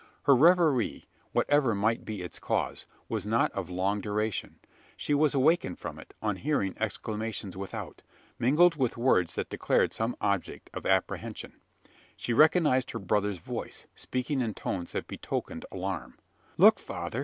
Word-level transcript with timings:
Her 0.23 0.35
reverie 0.35 1.05
whatever 1.31 1.75
might 1.75 2.05
be 2.05 2.23
its 2.23 2.39
cause 2.39 2.87
was 3.07 3.27
not 3.27 3.51
of 3.51 3.69
long 3.69 4.01
duration. 4.01 4.55
She 4.97 5.13
was 5.13 5.35
awakened 5.35 5.77
from 5.77 5.99
it, 5.99 6.15
on 6.23 6.37
hearing 6.37 6.73
exclamations 6.79 7.55
without 7.55 8.01
mingled 8.39 8.75
with 8.77 8.97
words 8.97 9.35
that 9.35 9.49
declared 9.51 9.93
some 9.93 10.15
object 10.19 10.71
of 10.73 10.87
apprehension. 10.87 11.61
She 12.17 12.33
recognised 12.33 12.89
her 12.89 12.97
brother's 12.99 13.37
voice, 13.37 13.85
speaking 13.93 14.41
in 14.41 14.55
tones 14.55 14.93
that 14.93 15.05
betokened 15.05 15.65
alarm. 15.71 16.17
"Look, 16.57 16.79
father! 16.79 17.19